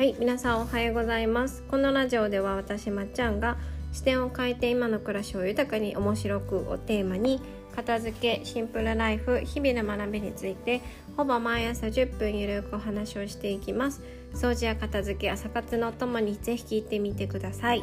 [0.00, 1.62] はい皆さんおはようございます。
[1.70, 3.58] このラジオでは私まっちゃんが
[3.92, 7.42] 視点を変えて今の暮らしを豊かに面白くをテーマに
[7.76, 10.80] 片付けシンプルライフ日々の学びについて
[11.18, 14.00] ほぼ毎朝10分ゆるくお話をしていきます。
[14.32, 17.82] 掃除や片付け朝活のともにぜひ聞いてみてください。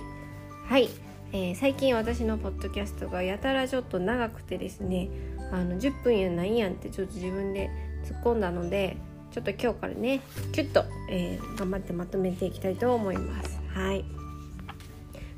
[0.65, 0.89] はい、
[1.33, 5.09] えー、最近私のポッドキャストがやたらちょっと長くてですね
[5.51, 7.69] あの10分やないやんってちょっと自分で
[8.03, 8.97] 突っ込んだので
[9.31, 13.59] ちょっと今日からねキュッと、えー、頑張ってまとめていきたいと思います。
[13.73, 14.05] はい。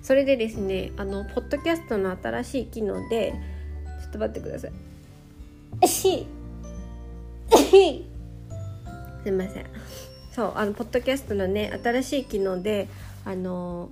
[0.01, 3.33] それでですねあのポッドキャストの新しい機能で
[4.01, 4.67] ちょっと待ってくださ
[5.81, 5.87] い。
[5.87, 6.27] し
[9.23, 9.65] すいません。
[10.31, 12.87] そうあのポッドキャストのね新しい機能で
[13.25, 13.89] あの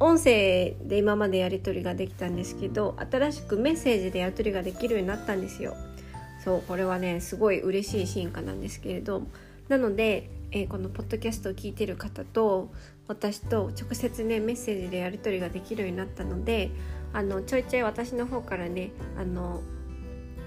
[0.00, 5.76] 音声で今までやり取りができたんですけど新しくメッセージでやり取りができるようになったんですよ
[6.44, 9.22] そうこれはねすごい嬉しい進化なんですけれど
[9.68, 12.70] なので、えー、このポッドキャストを聞いてる方と
[13.08, 16.70] 私と直接ねメッセージでやり取りができるようになったので
[17.14, 19.62] あのちょいちょい私の方からねあの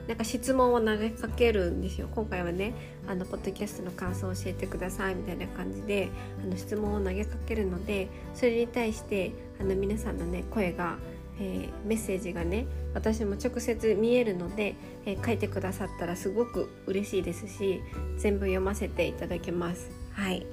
[0.08, 2.08] なんか質問を投げかけるんですよ。
[2.16, 2.74] 今回はね
[3.08, 6.10] あのポッドキャストの感想を教えてくださいみたいな感じで
[6.42, 10.98] あの質問を投げかけるのでそれに対してあの皆さんのね声が
[11.40, 17.82] えー、メッセージがね私も直接見えるので、えー、書いてくださったらすごく嬉しいですし
[18.18, 19.90] 全部読ませていただけます。
[20.14, 20.46] はい。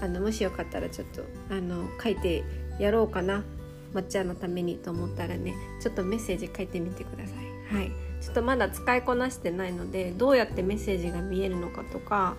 [0.00, 2.44] あのもしよかったらちょっとあの書いて
[2.78, 3.44] やろうかな。
[3.92, 7.74] まっちゃんのためにと思ったらねちょっとメッセージ書いてみてください。
[7.74, 7.90] はい。
[8.20, 12.36] ちょっとまだ使いこなしてないのでどうやってメッセージが見えるのかとか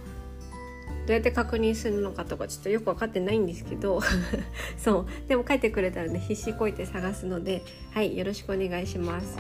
[1.05, 4.01] どうやって確認するのかとかちょっとよく分かってないんですけど
[4.77, 5.05] そう。
[5.27, 9.37] でも書いてくれたらね必死こいて探すのではいよろしくお願いします。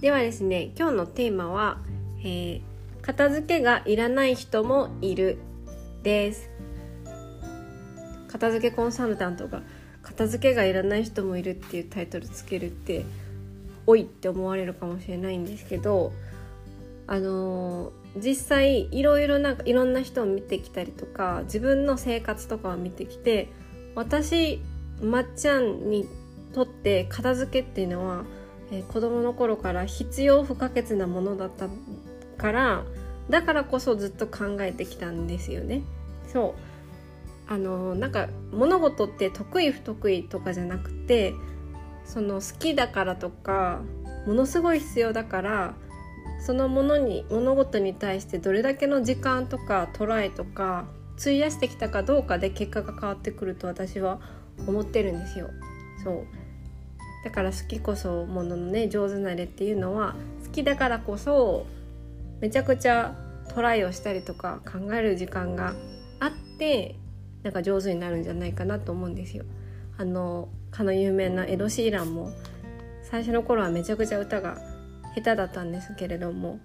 [0.00, 1.80] ではですね今日のテーマは、
[2.20, 2.60] えー、
[3.02, 5.38] 片付けがいらない人もいる。
[6.06, 6.48] です。
[8.28, 9.62] 片付けコンサルタントが
[10.02, 13.04] 片付けがいらない人もいるっていうタイトルつけるって
[13.88, 16.12] おいって思われるかもしれないんですけど
[17.06, 23.48] あの実際いろいろないろんな人を見てきたりとか自分の生活とかを見てきて
[23.94, 24.60] 私
[25.00, 26.08] まっちゃんに
[26.52, 28.24] とって片付けっていうのは、
[28.72, 31.68] えー、子供の頃から必要不可欠なものだった
[32.38, 32.84] から
[33.28, 35.82] だからこそずっと考えてきたんですよね。
[36.32, 36.54] そ
[37.48, 41.34] うあのなんか物事って得意不得意とかじゃなくて
[42.04, 43.82] その好きだからとか
[44.26, 45.74] ものすごい必要だから
[46.40, 50.86] そのものに物事に対してどれだけの時間とかトライとか
[51.18, 54.20] 費やしてきたかどうかで結果が変わってくると私は
[54.66, 55.50] 思ってるんですよ。
[56.04, 56.26] そう
[57.24, 60.14] だから好きこそもののね上手なれっていうのは
[60.44, 61.66] 好きだからこそ
[62.40, 63.16] めちゃくちゃ
[63.48, 65.74] トライをしたりとか考える時間が
[66.20, 66.96] あって
[67.42, 69.44] なんか上手になるんじゃないかなと思うんですよ。
[69.98, 72.30] あのかの有名なエド・シーランも
[73.02, 74.58] 最初の頃はめちゃくちゃ歌が
[75.16, 76.60] 下手だったんですけれども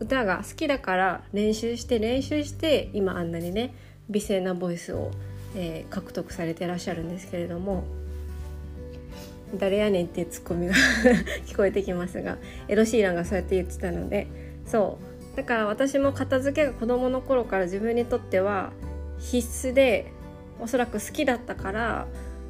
[0.00, 3.74] 歌が好きだから練習して練習して今あんなにね
[4.10, 5.10] 美声なボイスを、
[5.54, 7.84] えー、獲得されてらっしゃるんですけれども
[9.54, 10.74] 誰やねんっていうツッコミが
[11.46, 12.36] 聞こえてきますが
[12.68, 14.26] エロシーランがそうやって言ってたので
[14.66, 15.16] そう。
[15.36, 18.72] だから私も片付けが子どもの頃から自分にとっては
[19.18, 20.10] 必須で
[20.60, 22.06] おそらく好きだったから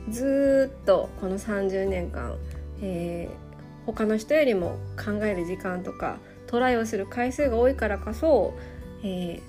[0.08, 2.36] ずっとこの30年間、
[2.80, 3.45] えー、
[3.86, 8.54] 他の人よりも考える時間とかトライをする回数が多いからこそ、
[9.02, 9.40] え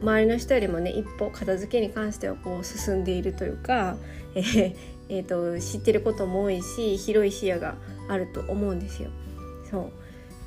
[0.00, 3.96] ー、周りの人よりもね一歩片付けに関してはこう進んでいるというか、
[4.34, 4.76] えー
[5.08, 7.74] えーと、知ってることも多いし広い視野が
[8.08, 9.10] あると思うんですよ。
[9.68, 9.90] そう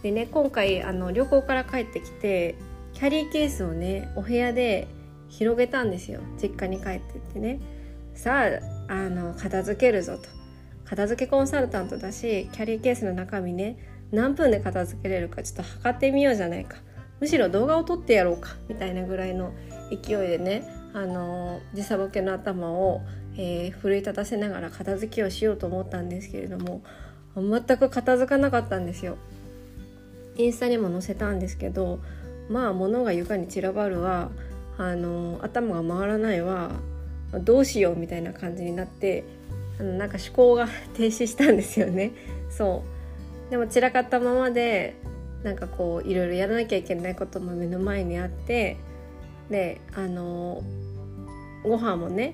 [0.04, 2.56] でね今回あの旅行から帰ってきて
[2.94, 4.88] キャリーケースをねお部屋で
[5.30, 7.60] 広げたんですよ実家に帰ってってね
[8.14, 8.48] さ
[8.88, 10.43] ああの片付けるぞと。
[10.94, 13.78] 片付けコンサルタントだしキャリーケースの中身ね
[14.12, 16.78] 何分で片付けれるかちょっと測ってみようじゃないか
[17.20, 19.54] むしろ動画を撮ってやろうかみたいなぐらいの
[19.90, 20.64] 勢いでね
[20.94, 23.02] あの時差ボケの頭を、
[23.36, 26.84] えー、奮い立たせながら片付けをしようと思ったんですけれども
[27.36, 29.18] 全く片付かなかったんですよ。
[30.36, 32.02] インスタにも載せたんですけど
[32.50, 34.30] まあ物が床に散らばるわ
[34.78, 36.72] あの頭が回らないわ
[37.34, 39.24] どうしようみたいな感じになって
[39.80, 42.12] あのなんか思考が停止したんですよね。
[42.50, 42.84] そ
[43.48, 43.52] う。
[43.52, 44.96] でも散らかったままで
[45.44, 48.78] なんかこういろいろやらなきゃいけないことも目の前にあって
[49.50, 50.64] であの
[51.64, 52.34] ご飯もね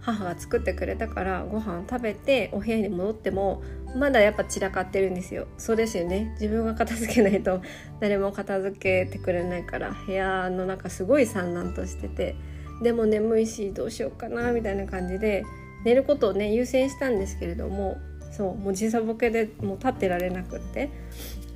[0.00, 3.62] 母が作ってくれたからご飯食べてお部屋に戻っても
[3.96, 5.48] まだやっぱ散らかってるんですよ。
[5.58, 6.30] そうですよね。
[6.40, 7.60] 自分が片付けないと
[7.98, 12.36] 誰も片付けてくれないから部屋の中すごい散乱としてて
[12.82, 15.44] でも眠いしどうしようかなみたいな感じで
[15.84, 17.98] 寝ることをね優先したんですけれども
[18.30, 20.90] そうもう時差ボケでもう立ってられなくって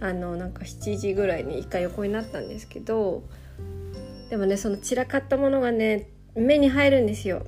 [0.01, 3.23] あのなんか7時ぐらいに一回横になったんですけど
[4.31, 7.45] でもねその散らかったものがね目に入るんですよ。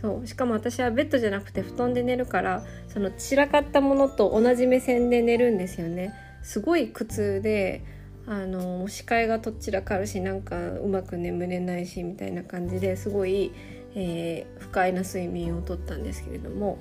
[0.00, 6.14] そうしかも私はベッドじゃなくて布団で寝るからその散らかったものと同じ目線で寝るんですよね。
[6.42, 7.84] すごい苦痛で
[8.26, 13.52] あの視界がとっちらかるしなんかうまく眠れないしみたいな感じですごい、
[13.94, 16.78] えー、不快な睡眠をとったんですけれども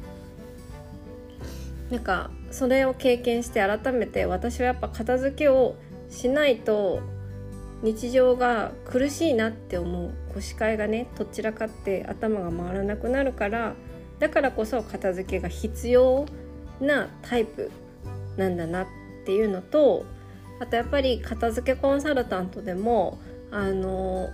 [1.90, 5.76] なんかそれを経験して改めて私はやっぱ片付けを
[6.10, 7.02] しないと
[7.82, 10.12] 日常が苦しいなって思う。
[10.30, 13.74] こう視界がねとっちらかって頭が回らなくなるから
[14.20, 16.26] だからこそ片付けが必要
[16.80, 17.72] なタイプ
[18.38, 18.88] なんだなっ
[19.26, 20.06] ていうのと
[20.60, 23.20] あとやっぱり片付けコンサルタントでも
[23.52, 24.30] あの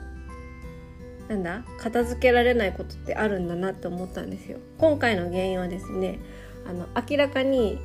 [1.27, 4.59] なんだ片付けられないことってあるんだなって思ったんですよ。
[4.77, 6.19] 今回の原因はですね
[6.67, 7.79] あの明らかに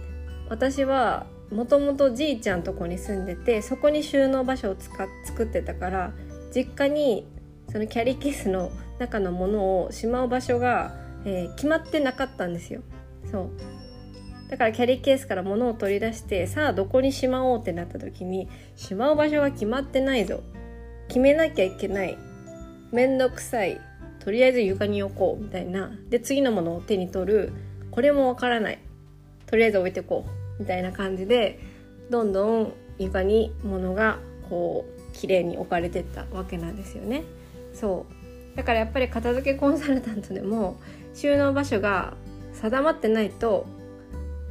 [0.49, 6.13] 私はもともとじいちゃんとこに住んでてそこに収納場所を使っ作ってたから
[6.55, 7.27] 実家に
[7.71, 10.95] そのキャリーケースの中のものをしまう場所が、
[11.25, 12.83] えー、決まってなかったんですよ。
[13.31, 13.51] そう
[14.51, 20.43] だからキャリーケースから物を取り出してさあどこにしまおうってなった時にしまう場所が決まってないぞ
[21.07, 22.19] 決めなきゃいけない
[22.93, 23.81] めんどくさい。
[24.19, 25.43] とりあえず床に置こう。
[25.43, 25.91] みたいな。
[26.09, 27.53] で次のものを手に取る。
[27.91, 28.79] これもわからない。
[29.47, 30.25] とりあえず置いてこ
[30.59, 30.61] う。
[30.61, 31.59] みたいな感じで
[32.11, 37.25] どんどん床に物がこう綺麗に置かれてったわけなんですよね。
[37.73, 38.07] そ
[38.55, 38.57] う。
[38.57, 40.79] だからやっぱり片付けコンサルタントでも
[41.15, 42.15] 収納場所が
[42.53, 43.65] 定まってないと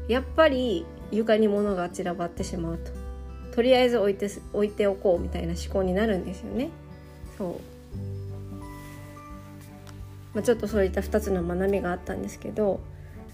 [0.07, 2.91] やっぱり床に物が散らばってしまうと。
[3.51, 6.69] とりあえず置いて置いておこうみたいな思考になるんですよね。
[7.37, 7.55] そう、
[10.33, 12.81] まあ、ちょっとそういった2つの学びがあったんですけど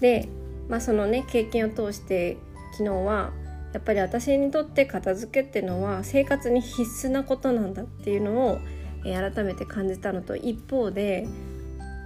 [0.00, 0.28] で、
[0.68, 2.38] まあ、そのね経験を通して
[2.72, 3.32] 昨日は
[3.72, 8.58] やっぱり私にとって片付けってのは生活に必須なことなんだっていうのを、
[9.04, 11.28] え改めて感じたのと一方で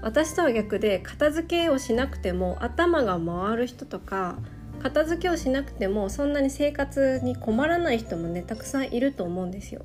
[0.03, 4.39] 私とは逆で片付けをしなくても頭が回る人とか
[4.83, 9.83] 片付けをしなくてもそんなに生活に困らない人もねたくさんいると思うんですよ。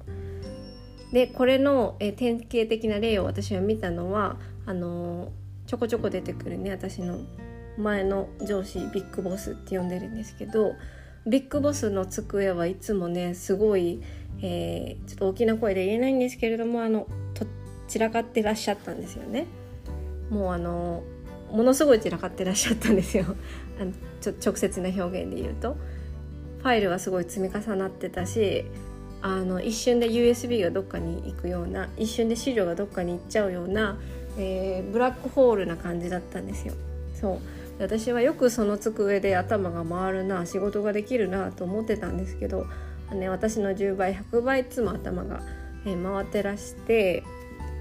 [1.14, 5.32] でこれの、え典型的な例を私は見たのはあの
[5.68, 7.20] ちょこちょこ出てくるね私の
[7.78, 10.76] 前の上司ビッグボスって呼んでるんですけど
[11.28, 14.02] ビッグボスの机はいつもねすごい、
[14.42, 17.46] えー、ちょっと大きな声で言えないんですけれどもあのと
[17.88, 19.46] 散らかってらっしゃったんですよね。
[20.30, 21.04] もうあの
[21.52, 23.26] ものすごい散らかってらっしゃったんですよ
[23.80, 23.92] あの
[24.22, 25.78] ちょ直接な表現で言うと
[26.60, 28.66] ファイルはすごい積み重なってたし
[29.22, 33.98] あの一瞬で USB がどっかに行くような一瞬で資料がどっかに行っちゃうような、
[34.38, 36.74] えー、ブラックホールな感じだったんですよ。
[37.20, 37.40] そう。
[37.80, 42.68] 私はよくその机で頭が回るな仕事ができるなと思ってたんですけど、
[43.12, 45.42] ね、私の10倍100倍いつも頭が、
[45.86, 47.24] えー、回ってらして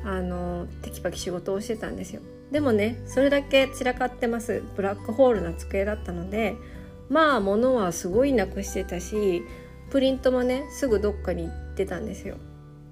[0.04, 2.22] あのテキパキ仕事をしてたんですよ。
[2.50, 6.54] でもねそれだけ散らかってますブラックホールな机だったので
[7.08, 9.42] まあ物はすごいなくしてたし
[9.90, 12.36] プリントもねすぐどっかに行ってたんですよ。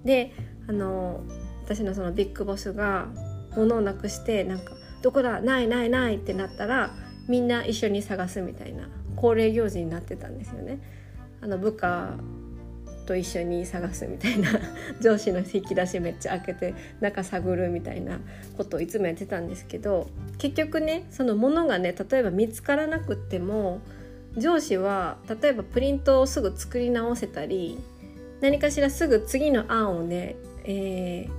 [0.05, 0.33] で
[0.69, 1.21] あの
[1.65, 3.09] 私のそのビッグボスが
[3.57, 6.95] 物をなくしてなんか「どこだないないない」ってなったら
[7.29, 10.81] みんな一緒に探すみたいな恒例行事になってたんですよね。
[11.41, 12.17] あの部下
[13.07, 14.51] と一緒に探すみたいな
[15.03, 18.21] 上司の引き出しめっちゃ開けて中探るみたいな
[18.57, 23.81] ことをいつもやってたんですけど結局ねそのものがね例えば見つからなくっても
[24.37, 27.79] 上司は例えばプリントをすぐ作り直せたり
[28.41, 31.31] 何かしらすぐ次の案をね、えー、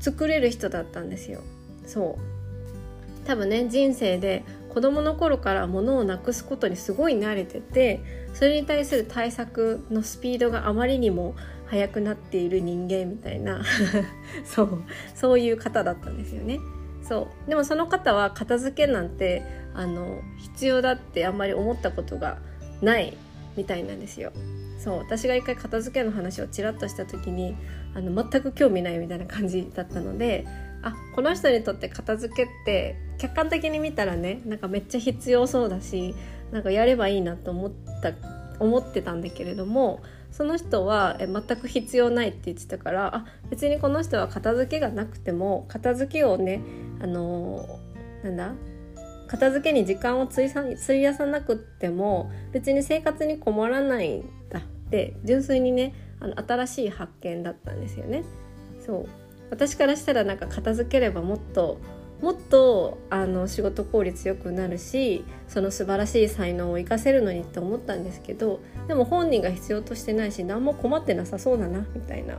[0.00, 1.40] 作れる人だったんですよ。
[1.86, 8.00] そう多分ね人生で子供の頃から物をなくすことにすごい慣れてて
[8.34, 11.34] それに対する対策のスピードがあまりにも
[11.66, 13.62] 速くなっている人間みたいな
[14.44, 14.82] そう
[15.14, 16.58] そういう方だったんですよね。
[17.02, 19.42] そうでもその方は片付けなんて
[19.74, 22.38] あの必要だってあんまり思ったことが
[22.80, 23.16] ない
[23.56, 24.32] みたいなんですよ。
[24.78, 27.56] そう私が一回片付けの話をちらっとした時に
[27.94, 30.46] あの全く興味ないみたいな感じだったので
[30.84, 36.14] あこの人にとって片付けって客観的に見たらねなんかめっちゃ必要そうだし
[36.52, 37.72] なんかやればいいなと思っ
[38.02, 38.12] た
[38.60, 46.60] 思ってたんだけれどもその人はえ全く必要ないって言ってたからあ別にこの人は片付けがなくても片付けをね
[47.00, 48.54] あのー、なんだ
[49.26, 58.22] 片付けに時間を費やさなくっても別に生活に困らないんだって純粋にねあの新しい発見だったんですよね。
[58.84, 59.23] そう
[59.54, 61.78] 私からしたらなんか片付ければもっと
[62.20, 68.58] もっとあの仕事効率よくなるしその素晴らしい才能を生かせるのにって思ったんですけど
[68.88, 72.38] でも本人が必要としてないし何も困ってなさそうだなみたいな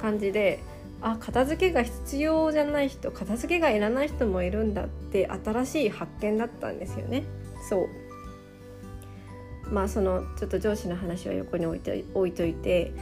[0.00, 0.60] 感じで
[1.02, 7.24] あ片付けが必要じゃない人片付けがいらない人もいるんだって新しい発見だったんですよね。
[7.68, 12.92] そうまあそのちょっと上司の話は横に置いて置いといて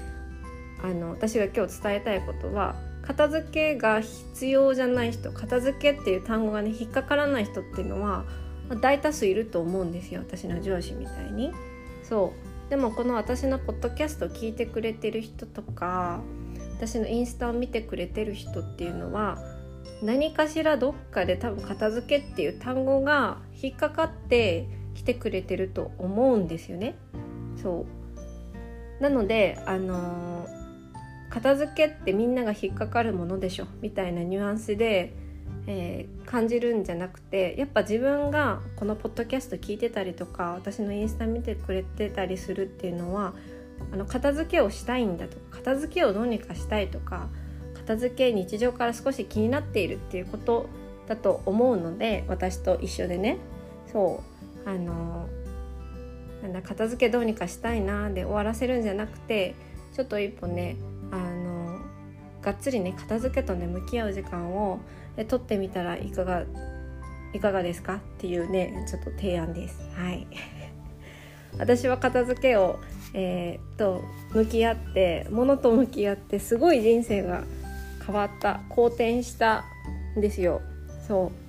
[0.82, 2.74] あの私が今日伝えたいことは
[3.06, 8.24] 片付けが必要じゃない人片付けっていう単語がね引っかからない人っていうのは
[8.80, 11.52] 大多数いると思うんですよ私の上司みたいに。
[12.02, 12.32] そ
[12.66, 16.20] うでもこの私のポッドキャストを聞いてくれてる人とか
[16.76, 19.38] 私のインスタを見てくれてる人っていうのは
[20.02, 26.94] 何かしらどっかで多分片付けっていう単語が引っかかって来てくれてると思うんですよね。
[27.62, 27.86] そ
[29.00, 30.63] うなのであのー
[31.30, 33.66] 片付けってみんなが引っかかるものでしょ？
[33.80, 35.14] みたいなニュアンスで、
[35.66, 43.34] えー、感じるんじゃなくてやっぱ自分がこのポッドキャスト聞いてたりとか私のインスタ見てくれてたりするっていうのは
[43.92, 47.28] あの片付けをしたいんだとか片付けをどうにかしたいとか
[47.74, 50.66] 片付け日常から少し気になっているっていうこと
[51.06, 53.38] だと思うので私と一緒でね。
[53.92, 54.22] そ
[54.66, 54.68] う。
[54.68, 55.28] あの
[56.42, 59.54] なんだ片付けどうにかしたいなで終わらせるんじゃなくて
[59.92, 60.76] ちょっと一歩ね
[62.44, 64.80] がっつりね片付けとね向き合う時間を
[65.16, 66.44] 取ってみたらいかが
[67.32, 69.78] いかがですかっていうねちょっと提案です。
[69.96, 70.26] はい。
[71.58, 72.80] 私は片付けを、
[73.14, 77.44] えー、と向き合って物と向き合ってすごい人生が
[78.04, 79.64] 変わった好転した
[80.16, 80.60] んですよ。
[81.08, 81.44] そう。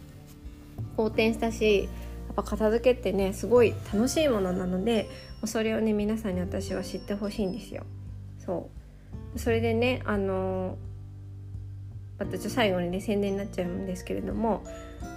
[0.96, 5.10] 好転したしやっぱ片付けってねすごい楽しいものなので
[5.44, 7.84] それをね皆さんに私は知ってほしいんですよ。
[8.40, 8.85] そう。
[9.38, 10.78] それでねあの
[12.18, 14.64] また最後にね宣伝になっちゃうんですけれども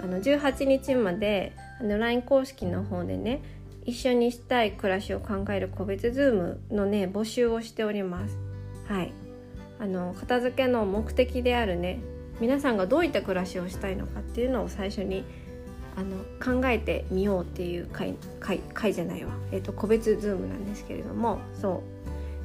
[0.03, 3.43] あの18日まであの LINE 公式の方でね
[3.85, 8.37] 一緒にしたい暮らしを考える個別ズームのね募集をしております。
[8.87, 9.13] はい。
[9.81, 12.01] あの片付けの目的であるね
[12.41, 15.25] 皆さんがどういった暮らしをしたいのかっていうのを最初に
[15.97, 16.17] あの
[16.61, 21.83] 考えてみようっていう回回回じゃないわ、えーと、と個別ズームなんですけれどもそ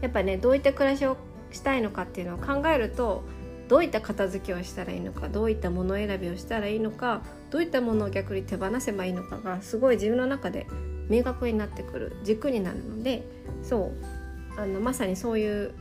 [0.01, 0.03] う。
[0.03, 1.17] やっぱねどういった暮らしを
[1.53, 3.23] したいのかっていうのを考えると
[3.69, 10.67] どういった片付けをしたらいいのかどういったもの選びをしたらいいのかどういったものを逆に手放せばいいのかがすごい自分の中で
[11.09, 13.23] 明確になってくる軸になるので
[13.63, 14.23] そう。
[14.57, 15.73] あのまさにそういう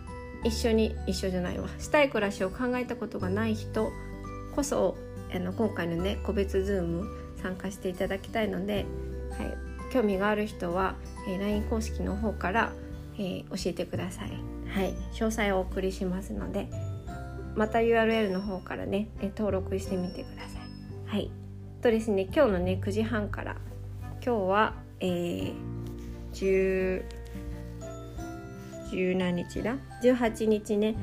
[0.44, 1.68] 一緒に一緒じゃないわ。
[1.78, 3.92] したい暮らしを考えたことがない人
[4.54, 4.96] こそ
[5.34, 7.06] あの今回のね個別ズーム
[7.42, 8.86] 参加していただきたいので、
[9.38, 10.94] はい、興味がある人は、
[11.28, 12.72] えー、LINE 公式の方から、
[13.16, 14.51] えー、教えてください。
[14.74, 16.68] はい、詳細をお送りしますので
[17.54, 20.62] また URL の方からね登録してみてください。
[21.06, 21.30] はい、
[21.82, 23.56] とですね今日のね9時半から
[24.24, 25.54] 今日は、えー、
[26.32, 27.04] 10,
[29.16, 30.96] 何日だ？18日ね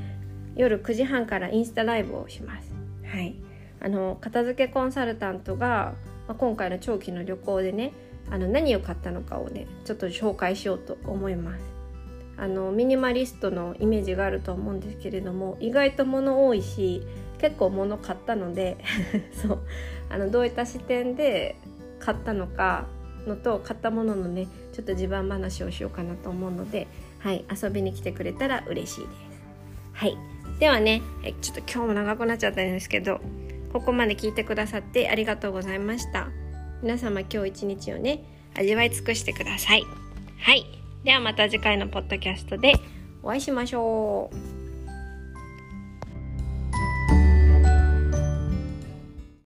[0.56, 2.74] 夜9時半からインスタライブをします。
[3.04, 3.36] はい、
[3.80, 5.94] あの片付けコンサルタントが、
[6.26, 7.92] ま、今回の長期の旅行でね
[8.30, 11.79] あの何を買ったのかをねちょっと紹介しようと思います。
[12.40, 17.02] あのミニマリストのイメージがあると思うんですけれども意外と物多いし
[17.38, 18.78] 結構物買ったので
[19.46, 19.58] そう
[20.08, 21.56] あのどういった視点で
[21.98, 22.86] 買ったのか
[23.26, 29.10] のと買ったもののねちょっと自慢話をしようかなと思うので、はい、遊びに来てくれたら嬉しいです。
[29.92, 30.16] はい、
[30.58, 31.02] ではね
[31.42, 33.20] ちょっと今日も長くなっちゃったんですけど
[33.70, 36.28] ここまで聞いてくださってありがとうございました。
[36.82, 39.84] 皆様今日一日をね味わい尽くしてください。
[40.38, 42.74] はいではまた次回のポッドキャストで
[43.22, 44.49] お会いしましょう。